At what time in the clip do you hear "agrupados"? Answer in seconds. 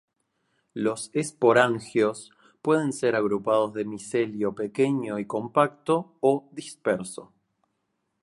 3.15-3.71